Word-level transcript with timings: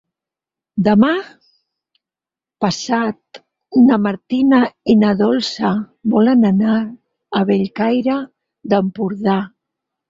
Demà 0.85 1.09
passat 2.65 3.41
na 3.91 4.01
Martina 4.07 4.63
i 4.95 4.99
na 5.05 5.13
Dolça 5.23 5.75
volen 6.17 6.51
anar 6.53 6.83
a 7.43 7.45
Bellcaire 7.53 8.21
d'Empordà. 8.75 9.41